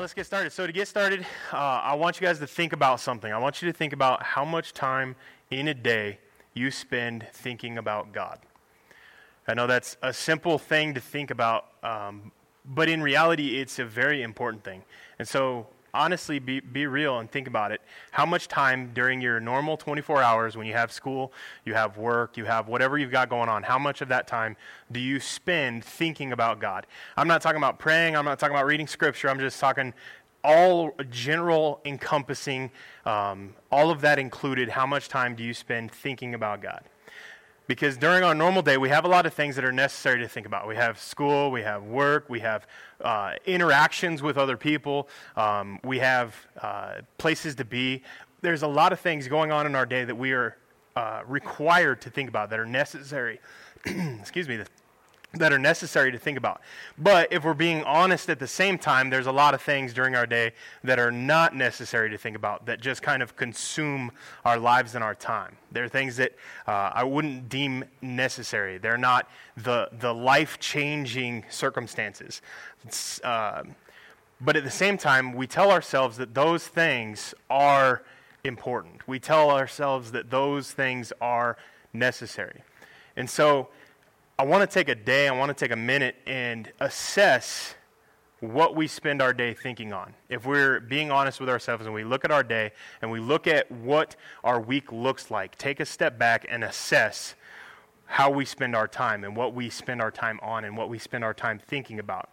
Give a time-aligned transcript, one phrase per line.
[0.00, 0.50] right, let's get started.
[0.50, 3.30] So, to get started, uh, I want you guys to think about something.
[3.30, 5.14] I want you to think about how much time
[5.50, 6.18] in a day
[6.54, 8.38] you spend thinking about God.
[9.46, 12.32] I know that's a simple thing to think about, um,
[12.64, 14.82] but in reality, it's a very important thing.
[15.18, 17.80] And so, honestly be, be real and think about it.
[18.10, 21.32] How much time during your normal 24 hours when you have school,
[21.64, 24.56] you have work, you have whatever you've got going on, how much of that time
[24.90, 26.86] do you spend thinking about God?
[27.16, 29.94] I'm not talking about praying, I'm not talking about reading scripture, I'm just talking
[30.42, 32.70] all general encompassing,
[33.04, 34.70] um, all of that included.
[34.70, 36.82] How much time do you spend thinking about God?
[37.70, 40.26] Because during our normal day, we have a lot of things that are necessary to
[40.26, 40.66] think about.
[40.66, 42.66] We have school, we have work, we have
[43.00, 48.02] uh, interactions with other people, um, we have uh, places to be.
[48.40, 50.56] There's a lot of things going on in our day that we are
[50.96, 53.38] uh, required to think about, that are necessary.
[53.86, 54.64] Excuse me,
[55.32, 56.60] that are necessary to think about.
[56.98, 60.16] But if we're being honest at the same time, there's a lot of things during
[60.16, 64.10] our day that are not necessary to think about, that just kind of consume
[64.44, 65.56] our lives and our time.
[65.70, 66.32] There are things that
[66.66, 68.78] uh, I wouldn't deem necessary.
[68.78, 72.42] They're not the, the life changing circumstances.
[73.22, 73.62] Uh,
[74.40, 78.02] but at the same time, we tell ourselves that those things are
[78.42, 79.06] important.
[79.06, 81.56] We tell ourselves that those things are
[81.92, 82.62] necessary.
[83.16, 83.68] And so,
[84.40, 87.74] I want to take a day, I want to take a minute and assess
[88.40, 90.14] what we spend our day thinking on.
[90.30, 93.46] If we're being honest with ourselves and we look at our day and we look
[93.46, 97.34] at what our week looks like, take a step back and assess
[98.06, 100.98] how we spend our time and what we spend our time on and what we
[100.98, 102.30] spend our time thinking about.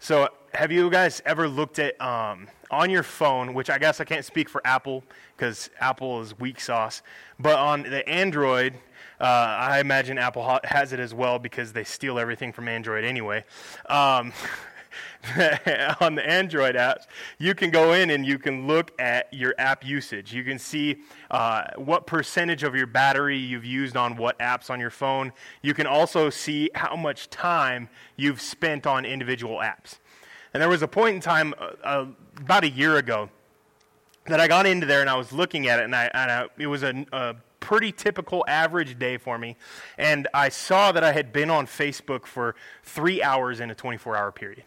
[0.00, 4.04] So, have you guys ever looked at um, on your phone, which I guess I
[4.04, 5.04] can't speak for Apple
[5.36, 7.02] because Apple is weak sauce,
[7.38, 8.74] but on the Android,
[9.20, 13.44] uh, I imagine Apple has it as well because they steal everything from Android anyway.
[13.88, 14.32] Um,
[16.00, 17.06] on the Android apps,
[17.38, 20.32] you can go in and you can look at your app usage.
[20.32, 20.98] You can see
[21.30, 25.32] uh, what percentage of your battery you've used on what apps on your phone.
[25.62, 29.98] You can also see how much time you've spent on individual apps.
[30.54, 32.06] And there was a point in time, uh, uh,
[32.38, 33.28] about a year ago,
[34.26, 36.46] that I got into there and I was looking at it, and, I, and I,
[36.58, 39.56] it was a, a pretty typical average day for me.
[39.98, 42.54] And I saw that I had been on Facebook for
[42.84, 44.62] three hours in a 24 hour period.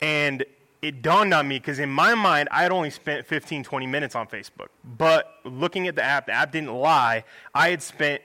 [0.00, 0.44] And
[0.82, 4.16] it dawned on me because in my mind, I had only spent 15, 20 minutes
[4.16, 4.70] on Facebook.
[4.82, 7.22] But looking at the app, the app didn't lie.
[7.54, 8.22] I had spent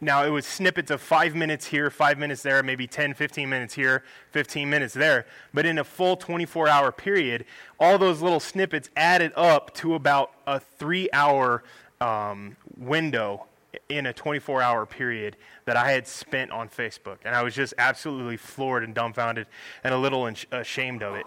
[0.00, 3.74] now, it was snippets of five minutes here, five minutes there, maybe 10, 15 minutes
[3.74, 4.02] here,
[4.32, 5.26] 15 minutes there.
[5.54, 7.44] But in a full 24 hour period,
[7.78, 11.62] all those little snippets added up to about a three hour
[12.02, 13.46] um, window
[13.88, 17.18] in a 24 hour period that I had spent on Facebook.
[17.24, 19.46] And I was just absolutely floored and dumbfounded
[19.84, 21.24] and a little ashamed of it.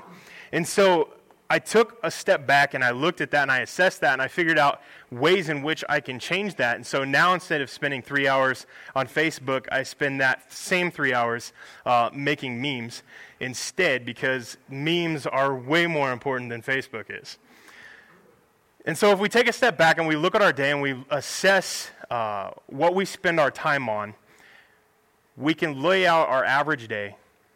[0.52, 1.10] And so
[1.50, 4.22] I took a step back and I looked at that and I assessed that and
[4.22, 4.82] I figured out
[5.12, 6.76] ways in which I can change that.
[6.76, 8.66] And so now instead of spending three hours
[8.96, 11.54] on Facebook, I spend that same three hours
[11.86, 13.04] uh, making memes
[13.40, 17.38] instead because memes are way more important than Facebook is.
[18.88, 20.80] And so, if we take a step back and we look at our day and
[20.80, 24.14] we assess uh, what we spend our time on,
[25.36, 27.16] we can lay out our average day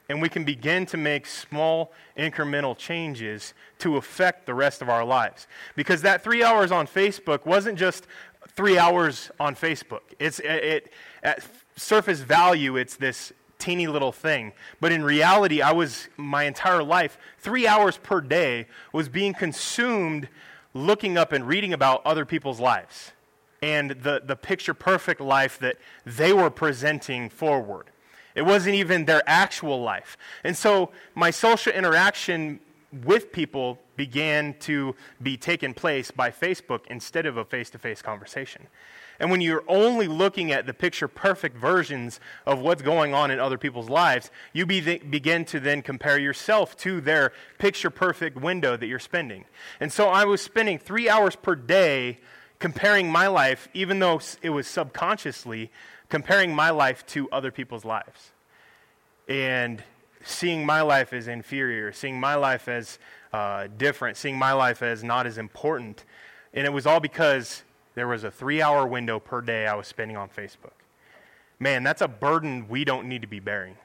[0.09, 5.05] and we can begin to make small incremental changes to affect the rest of our
[5.05, 5.45] lives.
[5.75, 8.07] Because that three hours on Facebook wasn't just
[8.55, 10.01] three hours on Facebook.
[10.17, 10.91] It's it,
[11.21, 14.51] at surface value, it's this teeny little thing.
[14.81, 20.27] But in reality, I was my entire life, three hours per day, was being consumed
[20.85, 23.11] looking up and reading about other people's lives
[23.61, 27.87] and the, the picture perfect life that they were presenting forward.
[28.35, 30.17] It wasn't even their actual life.
[30.43, 32.59] And so my social interaction
[33.03, 38.01] with people began to be taken place by Facebook instead of a face to face
[38.01, 38.67] conversation.
[39.19, 43.39] And when you're only looking at the picture perfect versions of what's going on in
[43.39, 48.77] other people's lives, you be begin to then compare yourself to their picture perfect window
[48.77, 49.45] that you're spending.
[49.79, 52.19] And so I was spending three hours per day
[52.59, 55.71] comparing my life, even though it was subconsciously,
[56.09, 58.31] comparing my life to other people's lives.
[59.27, 59.83] And
[60.23, 62.99] seeing my life as inferior, seeing my life as
[63.31, 66.03] uh, different, seeing my life as not as important.
[66.53, 67.63] And it was all because
[67.99, 70.71] there was a three hour window per day I was spending on Facebook.
[71.59, 73.75] Man, that's a burden we don't need to be bearing.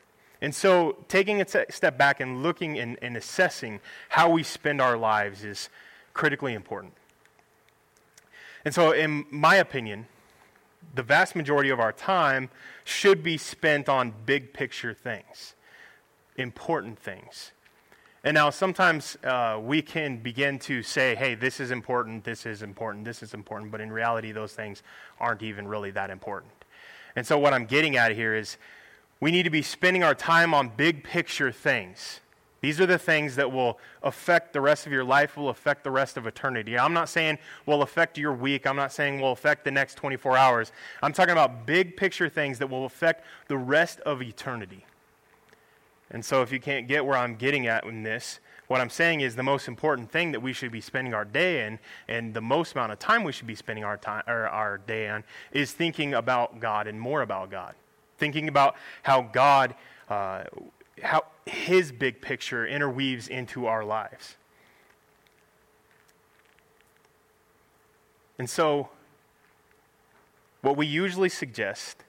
[0.40, 3.81] And so, taking a step back and looking and, and assessing
[4.11, 5.69] how we spend our lives is
[6.12, 6.93] critically important.
[8.64, 10.06] And so, in my opinion,
[10.94, 12.50] the vast majority of our time
[12.84, 15.55] should be spent on big picture things,
[16.37, 17.52] important things.
[18.24, 22.62] And now sometimes uh, we can begin to say, hey, this is important, this is
[22.62, 24.82] important, this is important, but in reality, those things
[25.20, 26.50] aren't even really that important.
[27.16, 28.56] And so, what I'm getting at here is
[29.20, 32.20] we need to be spending our time on big picture things.
[32.62, 35.90] These are the things that will affect the rest of your life, will affect the
[35.90, 36.78] rest of eternity.
[36.78, 38.66] I'm not saying will affect your week.
[38.66, 40.72] I'm not saying will affect the next 24 hours.
[41.02, 44.86] I'm talking about big picture things that will affect the rest of eternity.
[46.14, 48.38] And so, if you can't get where I'm getting at in this,
[48.69, 51.66] what I'm saying is the most important thing that we should be spending our day
[51.66, 54.78] in, and the most amount of time we should be spending our time or our
[54.78, 57.75] day on, is thinking about God and more about God,
[58.16, 59.75] thinking about how God,
[60.08, 60.44] uh,
[61.02, 64.37] how His big picture interweaves into our lives.
[68.38, 68.88] And so,
[70.62, 72.05] what we usually suggest,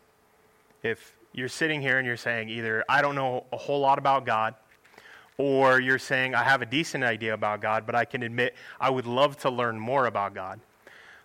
[0.84, 4.26] if you're sitting here and you're saying either, I don't know a whole lot about
[4.26, 4.56] God,
[5.38, 8.90] or you're saying, I have a decent idea about God, but I can admit I
[8.90, 10.62] would love to learn more about God.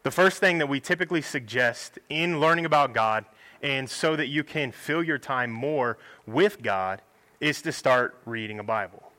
[0.02, 3.24] The first thing that we typically suggest in learning about God,
[3.62, 7.02] and so that you can fill your time more with God,
[7.38, 9.12] is to start reading a Bible,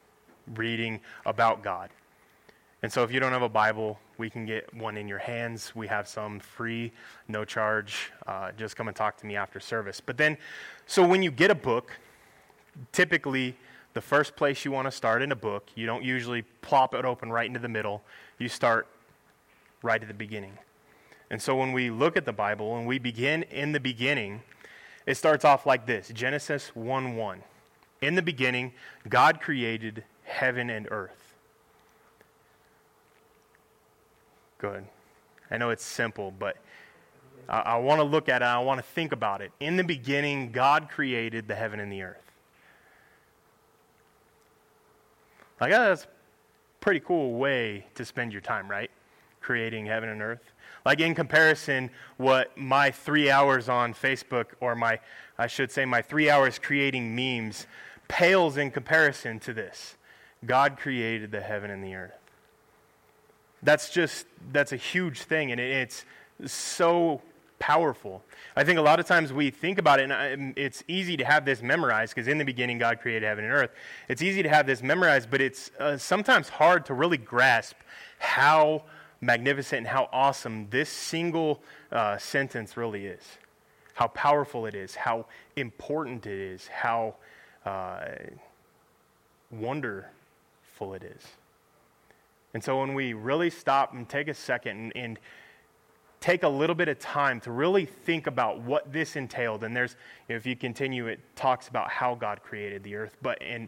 [0.56, 1.90] reading about God.
[2.84, 5.76] And so if you don't have a Bible, we can get one in your hands.
[5.76, 6.92] We have some free,
[7.28, 8.12] no charge.
[8.26, 10.02] Uh, just come and talk to me after service.
[10.04, 10.38] But then,
[10.88, 11.92] so when you get a book,
[12.92, 13.56] typically
[13.94, 17.06] the first place you want to start in a book, you don't usually plop it
[17.06, 18.02] open right into the middle.
[18.40, 18.88] You start
[19.84, 20.58] right at the beginning.
[21.30, 24.42] And so when we look at the Bible and we begin in the beginning,
[25.06, 27.44] it starts off like this Genesis 1 1.
[28.02, 28.74] In the beginning,
[29.08, 31.21] God created heaven and earth.
[34.62, 34.86] Good.
[35.50, 36.56] I know it's simple, but
[37.50, 38.46] I, I want to look at it.
[38.46, 39.52] I want to think about it.
[39.60, 42.32] In the beginning, God created the heaven and the earth.
[45.60, 46.08] Like, that's a
[46.80, 48.92] pretty cool way to spend your time, right?
[49.42, 50.54] Creating heaven and earth.
[50.86, 55.00] Like, in comparison, what my three hours on Facebook, or my,
[55.40, 57.66] I should say, my three hours creating memes,
[58.08, 59.96] pales in comparison to this.
[60.46, 62.21] God created the heaven and the earth.
[63.64, 66.06] That's just, that's a huge thing, and it's
[66.46, 67.22] so
[67.60, 68.24] powerful.
[68.56, 71.46] I think a lot of times we think about it, and it's easy to have
[71.46, 73.70] this memorized because in the beginning God created heaven and earth.
[74.10, 77.76] It's easy to have this memorized, but it's uh, sometimes hard to really grasp
[78.18, 78.84] how
[79.22, 81.62] magnificent and how awesome this single
[81.92, 83.22] uh, sentence really is.
[83.94, 87.16] How powerful it is, how important it is, how
[87.66, 88.06] uh,
[89.52, 91.24] wonderful it is.
[92.54, 95.20] And so when we really stop and take a second and, and,
[96.22, 99.96] take a little bit of time to really think about what this entailed, and there's,
[100.30, 103.68] if you continue, it talks about how God created the earth, but and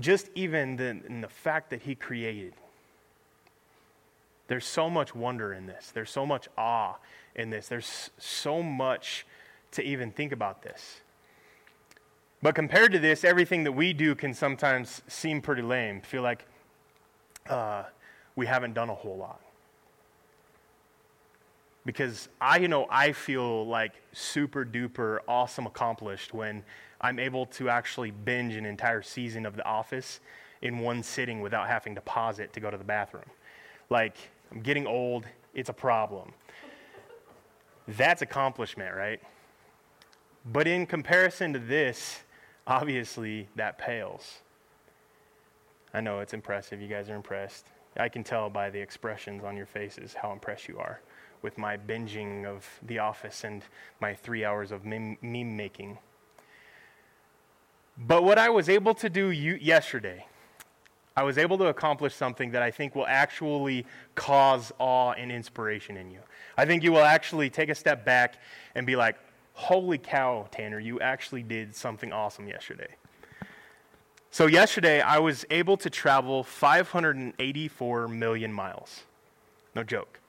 [0.00, 2.54] just even the, in the fact that He created.
[4.48, 5.90] There's so much wonder in this.
[5.92, 6.94] There's so much awe
[7.36, 7.68] in this.
[7.68, 9.26] There's so much
[9.72, 11.02] to even think about this.
[12.40, 16.00] But compared to this, everything that we do can sometimes seem pretty lame.
[16.00, 16.46] Feel like,
[17.48, 17.84] uh,
[18.36, 19.40] we haven't done a whole lot.
[21.84, 26.62] Because I, you know, I feel like super duper awesome accomplished when
[27.00, 30.20] I'm able to actually binge an entire season of The Office
[30.60, 33.24] in one sitting without having to pause it to go to the bathroom.
[33.90, 34.16] Like,
[34.52, 36.32] I'm getting old, it's a problem.
[37.86, 39.20] That's accomplishment, right?
[40.52, 42.22] But in comparison to this,
[42.66, 44.42] obviously that pales.
[45.94, 46.80] I know it's impressive.
[46.80, 47.66] You guys are impressed.
[47.96, 51.00] I can tell by the expressions on your faces how impressed you are
[51.42, 53.62] with my binging of The Office and
[54.00, 55.98] my three hours of meme, meme making.
[57.96, 60.26] But what I was able to do yesterday,
[61.16, 65.96] I was able to accomplish something that I think will actually cause awe and inspiration
[65.96, 66.20] in you.
[66.56, 68.36] I think you will actually take a step back
[68.76, 69.16] and be like,
[69.54, 72.94] holy cow, Tanner, you actually did something awesome yesterday.
[74.30, 79.04] So, yesterday, I was able to travel 584 million miles.
[79.74, 80.20] No joke.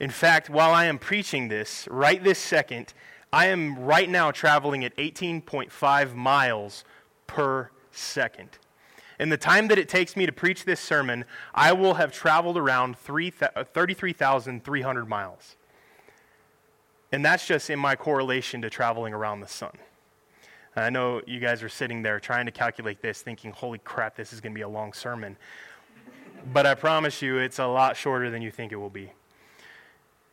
[0.00, 2.92] In fact, while I am preaching this, right this second,
[3.32, 6.84] I am right now traveling at 18.5 miles
[7.26, 8.50] per second.
[9.18, 11.24] In the time that it takes me to preach this sermon,
[11.54, 15.56] I will have traveled around uh, 33,300 miles.
[17.12, 19.72] And that's just in my correlation to traveling around the sun.
[20.76, 24.32] I know you guys are sitting there trying to calculate this, thinking, holy crap, this
[24.32, 25.36] is going to be a long sermon.
[26.52, 29.12] But I promise you, it's a lot shorter than you think it will be.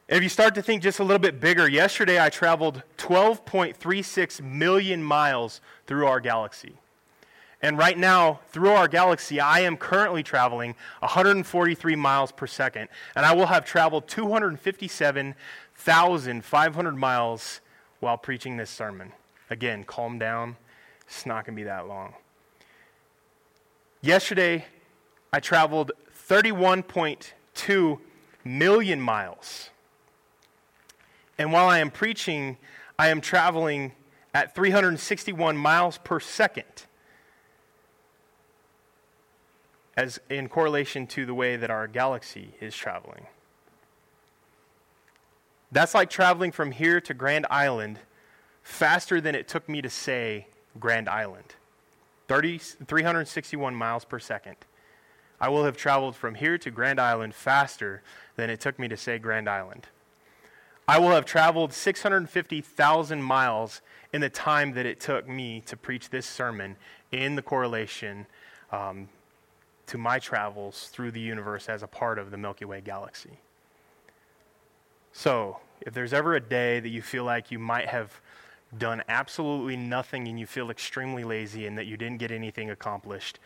[0.09, 5.01] If you start to think just a little bit bigger, yesterday I traveled 12.36 million
[5.01, 6.73] miles through our galaxy.
[7.61, 13.25] And right now, through our galaxy, I am currently traveling 143 miles per second, and
[13.25, 17.61] I will have traveled 257,500 miles
[18.01, 19.13] while preaching this sermon.
[19.53, 20.57] Again, calm down.
[21.05, 22.15] It's not going to be that long.
[24.01, 24.65] Yesterday,
[25.31, 25.91] I traveled
[26.27, 27.99] 31.2
[28.43, 29.69] million miles.
[31.37, 32.57] And while I am preaching,
[32.97, 33.91] I am traveling
[34.33, 36.65] at 361 miles per second.
[39.95, 43.27] as in correlation to the way that our galaxy is traveling.
[45.71, 47.99] That's like traveling from here to Grand Island
[48.63, 50.47] faster than it took me to say
[50.79, 51.55] Grand Island
[52.27, 54.55] 30, 361 miles per second.
[55.39, 58.01] I will have traveled from here to Grand Island faster
[58.37, 59.87] than it took me to say Grand Island.
[60.87, 63.81] I will have traveled 650,000 miles
[64.13, 66.77] in the time that it took me to preach this sermon
[67.11, 68.25] in the correlation
[68.71, 69.09] um,
[69.87, 73.39] to my travels through the universe as a part of the Milky Way galaxy.
[75.11, 78.19] So, if there's ever a day that you feel like you might have
[78.77, 83.39] done absolutely nothing and you feel extremely lazy and that you didn't get anything accomplished,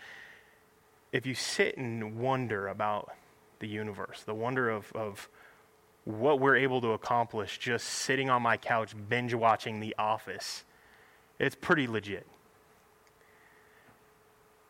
[1.11, 3.11] if you sit and wonder about
[3.59, 5.29] the universe, the wonder of, of
[6.05, 10.63] what we're able to accomplish just sitting on my couch binge watching The Office,
[11.39, 12.25] it's pretty legit.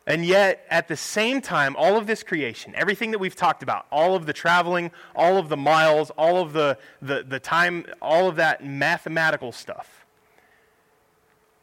[0.07, 3.85] And yet, at the same time, all of this creation, everything that we've talked about,
[3.91, 8.29] all of the traveling, all of the miles, all of the, the, the time, all
[8.29, 9.96] of that mathematical stuff,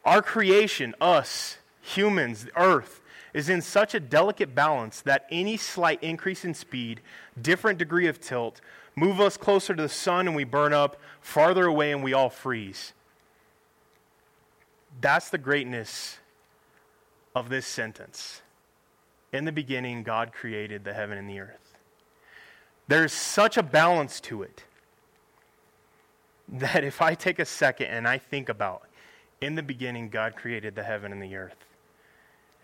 [0.04, 3.00] our creation, us, humans, the earth,
[3.32, 7.00] is in such a delicate balance that any slight increase in speed,
[7.40, 8.60] different degree of tilt,
[8.94, 12.30] move us closer to the sun and we burn up, farther away and we all
[12.30, 12.92] freeze.
[15.00, 16.18] That's the greatness
[17.34, 18.42] of this sentence.
[19.32, 21.76] In the beginning, God created the heaven and the earth.
[22.86, 24.62] There's such a balance to it
[26.48, 28.82] that if I take a second and I think about,
[29.44, 31.66] in the beginning, God created the heaven and the earth,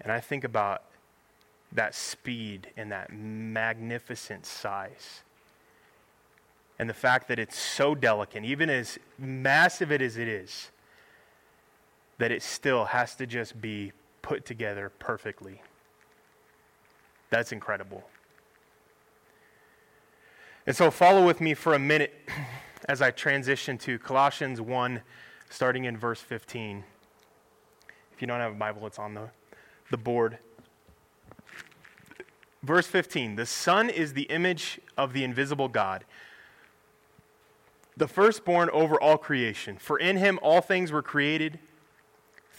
[0.00, 0.84] and I think about
[1.72, 5.22] that speed and that magnificent size,
[6.78, 10.70] and the fact that it's so delicate, even as massive it as it is,
[12.18, 15.62] that it still has to just be put together perfectly.
[17.30, 18.04] That's incredible.
[20.66, 22.14] And so, follow with me for a minute
[22.88, 25.00] as I transition to Colossians 1,
[25.50, 26.82] starting in verse 15.
[28.14, 29.28] If you don't have a Bible, it's on the,
[29.90, 30.38] the board.
[32.62, 36.04] Verse 15 The Son is the image of the invisible God,
[37.96, 39.76] the firstborn over all creation.
[39.76, 41.58] For in him all things were created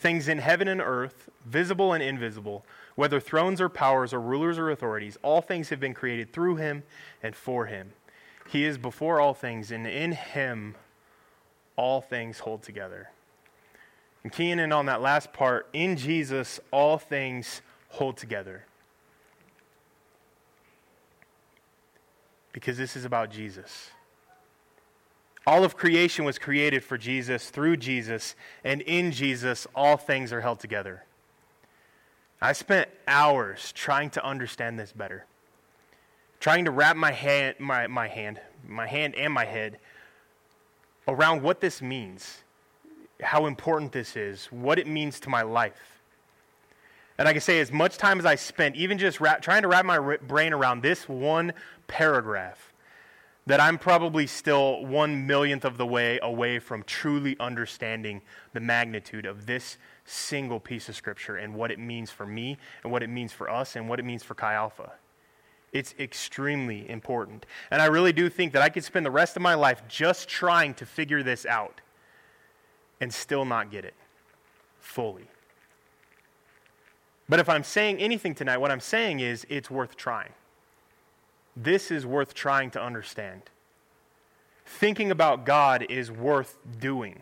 [0.01, 4.71] things in heaven and earth, visible and invisible, whether thrones or powers or rulers or
[4.71, 6.81] authorities, all things have been created through him
[7.21, 7.93] and for him.
[8.49, 10.75] He is before all things, and in him
[11.81, 13.09] all things hold together.
[14.21, 18.65] And keying in on that last part, in Jesus all things hold together.
[22.53, 23.89] Because this is about Jesus.
[25.47, 30.41] All of creation was created for Jesus, through Jesus, and in Jesus, all things are
[30.41, 31.03] held together.
[32.39, 35.25] I spent hours trying to understand this better,
[36.39, 39.79] trying to wrap my hand, my, my hand, my hand and my head
[41.07, 42.43] around what this means,
[43.21, 46.01] how important this is, what it means to my life.
[47.17, 49.85] And I can say, as much time as I spent, even just trying to wrap
[49.85, 51.53] my brain around this one
[51.87, 52.73] paragraph,
[53.45, 58.21] that I'm probably still one millionth of the way away from truly understanding
[58.53, 62.91] the magnitude of this single piece of scripture and what it means for me and
[62.91, 64.93] what it means for us and what it means for Chi Alpha.
[65.71, 67.45] It's extremely important.
[67.69, 70.27] And I really do think that I could spend the rest of my life just
[70.27, 71.79] trying to figure this out
[72.99, 73.93] and still not get it
[74.79, 75.27] fully.
[77.29, 80.33] But if I'm saying anything tonight, what I'm saying is it's worth trying.
[81.55, 83.43] This is worth trying to understand.
[84.65, 87.21] Thinking about God is worth doing.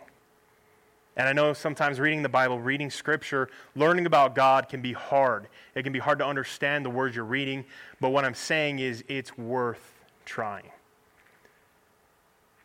[1.20, 5.50] And I know sometimes reading the Bible, reading Scripture, learning about God can be hard.
[5.76, 7.66] It can be hard to understand the words you're reading,
[8.00, 10.72] but what I'm saying is it's worth trying.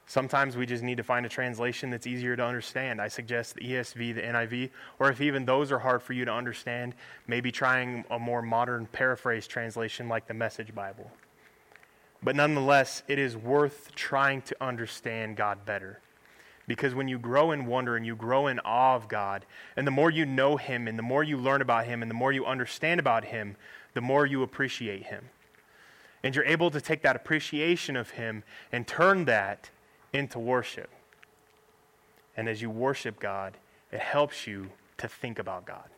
[0.07, 3.01] Sometimes we just need to find a translation that's easier to understand.
[3.01, 4.71] I suggest the ESV, the NIV,
[5.01, 6.95] or if even those are hard for you to understand,
[7.27, 11.11] maybe trying a more modern paraphrase translation like the Message Bible.
[12.23, 15.99] But nonetheless, it is worth trying to understand God better.
[16.67, 19.45] Because when you grow in wonder and you grow in awe of God,
[19.77, 22.15] and the more you know Him, and the more you learn about Him, and the
[22.15, 23.57] more you understand about Him,
[23.93, 25.29] the more you appreciate Him.
[26.23, 29.69] And you're able to take that appreciation of Him and turn that
[30.13, 30.91] into worship.
[32.37, 33.59] And as you worship God,
[33.93, 35.89] it helps you to think about God.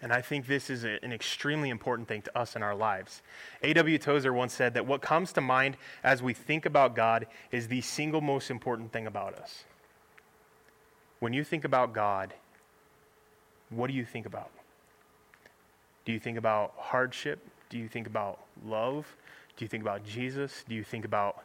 [0.00, 3.20] And I think this is a, an extremely important thing to us in our lives.
[3.62, 3.98] A.W.
[3.98, 7.80] Tozer once said that what comes to mind as we think about God is the
[7.80, 9.64] single most important thing about us.
[11.18, 12.32] When you think about God,
[13.70, 14.50] what do you think about?
[16.04, 17.40] Do you think about hardship?
[17.68, 19.16] Do you think about love?
[19.56, 20.64] Do you think about Jesus?
[20.68, 21.42] Do you think about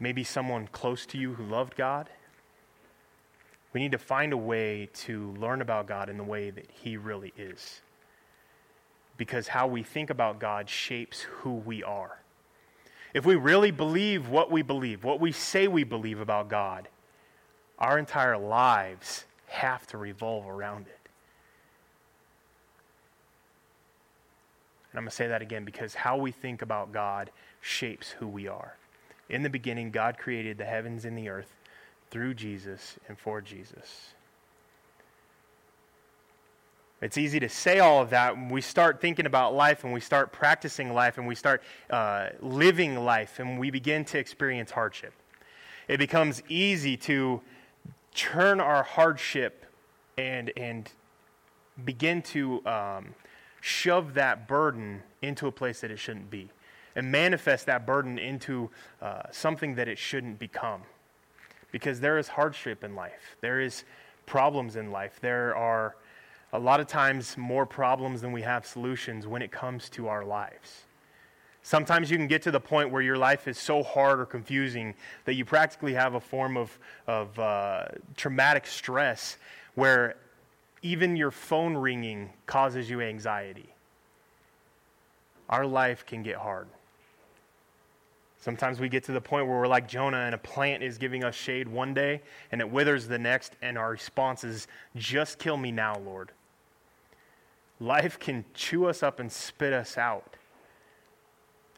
[0.00, 2.10] maybe someone close to you who loved God?
[3.72, 6.96] We need to find a way to learn about God in the way that He
[6.96, 7.80] really is.
[9.16, 12.18] Because how we think about God shapes who we are.
[13.14, 16.88] If we really believe what we believe, what we say we believe about God,
[17.78, 20.98] our entire lives have to revolve around it.
[24.90, 28.26] And I'm going to say that again because how we think about God shapes who
[28.26, 28.76] we are.
[29.28, 31.54] In the beginning, God created the heavens and the earth
[32.12, 34.12] through Jesus and for Jesus.
[37.00, 40.00] It's easy to say all of that when we start thinking about life and we
[40.00, 45.14] start practicing life and we start uh, living life and we begin to experience hardship.
[45.88, 47.40] It becomes easy to
[48.14, 49.64] turn our hardship
[50.18, 50.92] and, and
[51.82, 53.14] begin to um,
[53.62, 56.50] shove that burden into a place that it shouldn't be
[56.94, 58.68] and manifest that burden into
[59.00, 60.82] uh, something that it shouldn't become
[61.72, 63.36] because there is hardship in life.
[63.40, 63.84] There is
[64.26, 65.18] problems in life.
[65.20, 65.96] There are
[66.52, 70.24] a lot of times more problems than we have solutions when it comes to our
[70.24, 70.84] lives.
[71.62, 74.94] Sometimes you can get to the point where your life is so hard or confusing
[75.24, 76.76] that you practically have a form of,
[77.06, 77.86] of uh,
[78.16, 79.38] traumatic stress
[79.74, 80.16] where
[80.82, 83.68] even your phone ringing causes you anxiety.
[85.48, 86.66] Our life can get hard.
[88.42, 91.22] Sometimes we get to the point where we're like Jonah and a plant is giving
[91.22, 95.56] us shade one day and it withers the next, and our response is, Just kill
[95.56, 96.32] me now, Lord.
[97.78, 100.34] Life can chew us up and spit us out.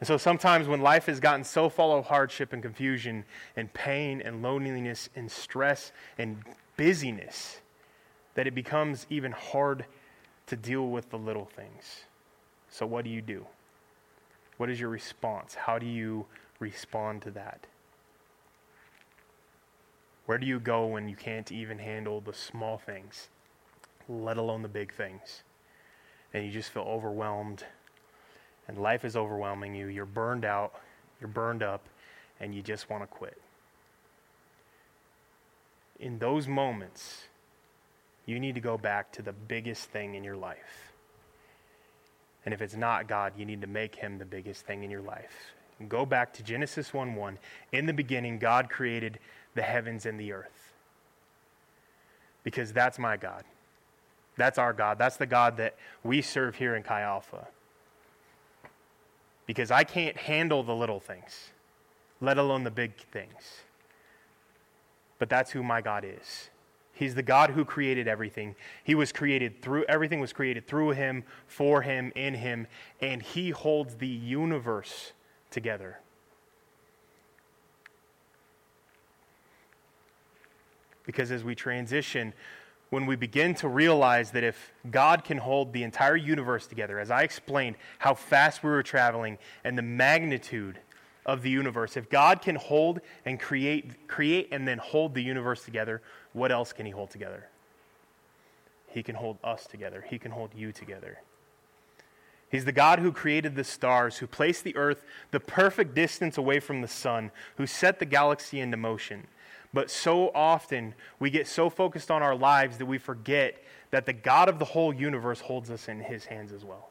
[0.00, 4.22] And so sometimes when life has gotten so full of hardship and confusion and pain
[4.22, 6.42] and loneliness and stress and
[6.78, 7.60] busyness
[8.36, 9.84] that it becomes even hard
[10.46, 12.04] to deal with the little things.
[12.70, 13.46] So, what do you do?
[14.56, 15.54] What is your response?
[15.54, 16.24] How do you
[16.64, 17.66] respond to that?
[20.24, 23.28] Where do you go when you can't even handle the small things,
[24.08, 25.42] let alone the big things?
[26.32, 27.64] And you just feel overwhelmed,
[28.66, 29.86] and life is overwhelming you.
[29.88, 30.72] You're burned out,
[31.20, 31.82] you're burned up,
[32.40, 33.40] and you just want to quit.
[36.00, 37.24] In those moments,
[38.24, 40.92] you need to go back to the biggest thing in your life.
[42.44, 45.02] And if it's not God, you need to make him the biggest thing in your
[45.02, 45.53] life.
[45.88, 47.38] Go back to Genesis 1 1.
[47.72, 49.18] In the beginning, God created
[49.54, 50.72] the heavens and the earth.
[52.42, 53.44] Because that's my God.
[54.36, 54.98] That's our God.
[54.98, 57.46] That's the God that we serve here in Chi Alpha.
[59.46, 61.50] Because I can't handle the little things,
[62.20, 63.62] let alone the big things.
[65.18, 66.50] But that's who my God is.
[66.92, 68.54] He's the God who created everything.
[68.84, 72.68] He was created through everything was created through him, for him, in him,
[73.00, 75.12] and he holds the universe
[75.54, 75.98] together.
[81.06, 82.34] Because as we transition,
[82.90, 87.10] when we begin to realize that if God can hold the entire universe together, as
[87.10, 90.78] I explained how fast we were traveling and the magnitude
[91.24, 95.64] of the universe, if God can hold and create, create and then hold the universe
[95.64, 97.48] together, what else can He hold together?
[98.88, 100.04] He can hold us together.
[100.08, 101.18] He can hold you together.
[102.50, 106.60] He's the God who created the stars, who placed the earth the perfect distance away
[106.60, 109.26] from the sun, who set the galaxy into motion.
[109.72, 114.12] But so often we get so focused on our lives that we forget that the
[114.12, 116.90] God of the whole universe holds us in his hands as well.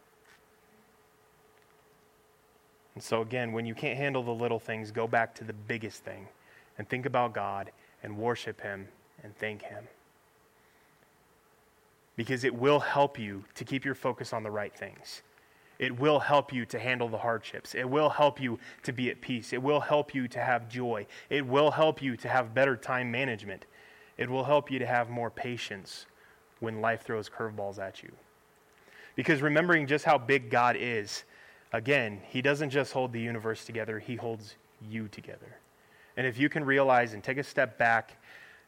[2.95, 6.03] And so, again, when you can't handle the little things, go back to the biggest
[6.03, 6.27] thing
[6.77, 7.71] and think about God
[8.03, 8.87] and worship him
[9.23, 9.85] and thank him.
[12.15, 15.23] Because it will help you to keep your focus on the right things.
[15.83, 17.75] It will help you to handle the hardships.
[17.75, 19.51] It will help you to be at peace.
[19.51, 21.05] It will help you to have joy.
[21.29, 23.65] It will help you to have better time management.
[24.17, 26.05] It will help you to have more patience
[26.61, 28.13] when life throws curveballs at you.
[29.17, 31.25] Because remembering just how big God is,
[31.73, 34.55] again, He doesn't just hold the universe together, He holds
[34.89, 35.57] you together.
[36.15, 38.15] And if you can realize and take a step back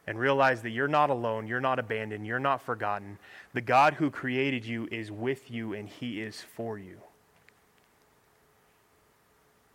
[0.06, 3.18] and realize that you're not alone, you're not abandoned, you're not forgotten,
[3.54, 6.98] the God who created you is with you and he is for you.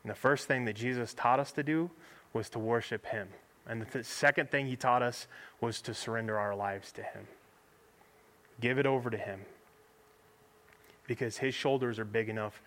[0.04, 1.92] And the first thing that Jesus taught us to do
[2.34, 3.30] was to worship him.
[3.68, 5.28] And the th- second thing he taught us
[5.60, 7.28] was to surrender our lives to him.
[8.60, 9.42] Give it over to him.
[11.08, 12.62] Because his shoulders are big enough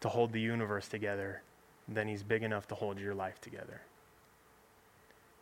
[0.00, 1.42] to hold the universe together,
[1.88, 3.80] then he's big enough to hold your life together.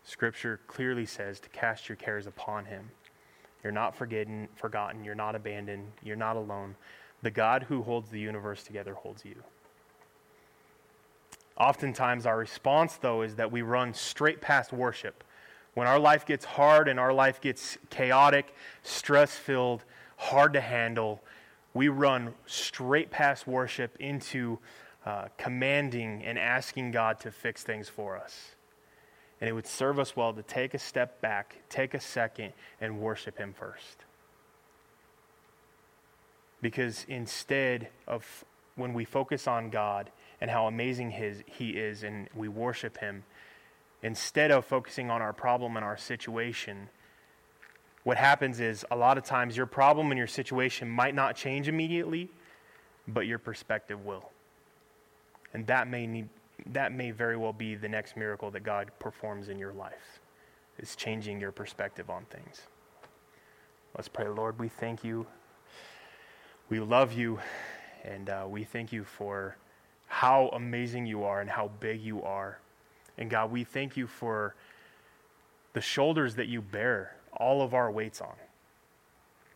[0.04, 2.90] Scripture clearly says to cast your cares upon him.
[3.64, 6.76] You're not forgotten, forgotten, you're not abandoned, you're not alone.
[7.22, 9.42] The God who holds the universe together holds you.
[11.56, 15.24] Oftentimes, our response, though, is that we run straight past worship.
[15.74, 19.84] When our life gets hard and our life gets chaotic, stress filled,
[20.16, 21.22] hard to handle,
[21.72, 24.58] we run straight past worship into
[25.04, 28.56] uh, commanding and asking God to fix things for us.
[29.40, 33.00] And it would serve us well to take a step back, take a second, and
[33.00, 34.04] worship Him first.
[36.62, 42.28] Because instead of when we focus on God and how amazing his, He is and
[42.34, 43.24] we worship Him,
[44.02, 46.88] instead of focusing on our problem and our situation,
[48.04, 51.66] what happens is a lot of times your problem and your situation might not change
[51.66, 52.30] immediately,
[53.08, 54.30] but your perspective will.
[55.52, 56.28] And that may need,
[56.66, 60.20] that may very well be the next miracle that God performs in your life,
[60.78, 62.62] is changing your perspective on things.
[63.96, 64.58] Let's pray, Lord.
[64.58, 65.26] We thank you.
[66.68, 67.40] We love you,
[68.04, 69.56] and uh, we thank you for
[70.06, 72.58] how amazing you are and how big you are.
[73.18, 74.54] And God, we thank you for
[75.72, 78.34] the shoulders that you bear all of our weights on.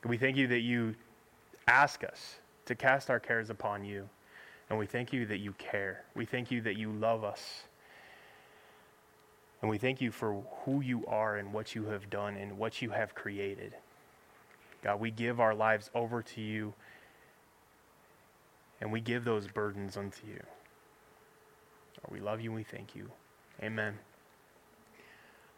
[0.05, 0.95] We thank you that you
[1.67, 2.37] ask us
[2.67, 4.09] to cast our cares upon you.
[4.69, 6.05] And we thank you that you care.
[6.15, 7.65] We thank you that you love us.
[9.61, 12.81] And we thank you for who you are and what you have done and what
[12.81, 13.75] you have created.
[14.83, 16.73] God, we give our lives over to you
[18.81, 20.41] and we give those burdens unto you.
[22.11, 23.11] We love you and we thank you.
[23.63, 23.99] Amen.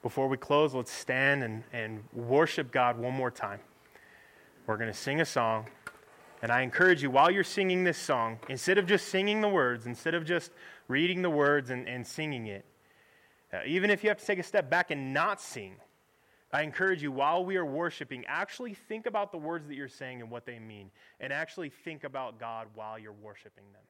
[0.03, 3.61] Before we close, let's stand and, and worship God one more time.
[4.67, 5.67] We're going to sing a song.
[6.43, 9.87] And I encourage you, while you're singing this song, instead of just singing the words,
[9.87, 10.51] instead of just
[10.89, 12.65] reading the words and, and singing it,
[13.53, 15.77] uh, even if you have to take a step back and not sing,
[16.53, 20.21] I encourage you, while we are worshiping, actually think about the words that you're saying
[20.21, 23.83] and what they mean, and actually think about God while you're worshiping them.